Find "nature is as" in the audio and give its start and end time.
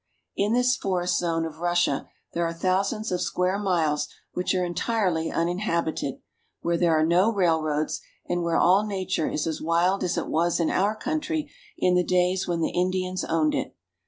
8.83-9.61